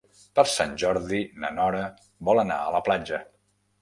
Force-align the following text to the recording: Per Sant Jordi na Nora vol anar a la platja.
Per 0.37 0.43
Sant 0.53 0.71
Jordi 0.83 1.19
na 1.43 1.53
Nora 1.59 1.83
vol 2.31 2.43
anar 2.45 2.59
a 2.63 2.73
la 2.77 2.83
platja. 2.89 3.21